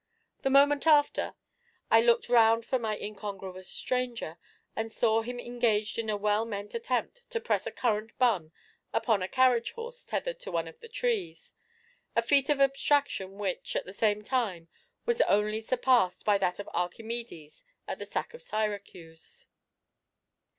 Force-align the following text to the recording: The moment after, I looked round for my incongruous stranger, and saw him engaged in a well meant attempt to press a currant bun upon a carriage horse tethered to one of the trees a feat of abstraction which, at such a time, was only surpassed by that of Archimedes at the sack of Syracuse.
The 0.41 0.49
moment 0.49 0.87
after, 0.87 1.35
I 1.91 2.01
looked 2.01 2.27
round 2.27 2.65
for 2.65 2.79
my 2.79 2.97
incongruous 2.97 3.67
stranger, 3.69 4.39
and 4.75 4.91
saw 4.91 5.21
him 5.21 5.39
engaged 5.39 5.99
in 5.99 6.09
a 6.09 6.17
well 6.17 6.43
meant 6.43 6.73
attempt 6.73 7.21
to 7.29 7.39
press 7.39 7.67
a 7.67 7.71
currant 7.71 8.17
bun 8.17 8.51
upon 8.93 9.21
a 9.21 9.27
carriage 9.27 9.73
horse 9.73 10.01
tethered 10.03 10.39
to 10.39 10.51
one 10.51 10.67
of 10.67 10.79
the 10.79 10.89
trees 10.89 11.53
a 12.15 12.23
feat 12.23 12.49
of 12.49 12.59
abstraction 12.59 13.33
which, 13.37 13.75
at 13.75 13.85
such 13.93 14.17
a 14.17 14.23
time, 14.23 14.69
was 15.05 15.21
only 15.21 15.61
surpassed 15.61 16.25
by 16.25 16.39
that 16.39 16.57
of 16.57 16.67
Archimedes 16.73 17.63
at 17.87 17.99
the 17.99 18.07
sack 18.07 18.33
of 18.33 18.41
Syracuse. 18.41 19.45